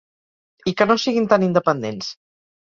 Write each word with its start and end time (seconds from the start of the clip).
I 0.71 0.73
que 0.79 0.87
no 0.93 0.97
siguin 1.05 1.29
tan 1.35 1.47
independents. 1.51 2.13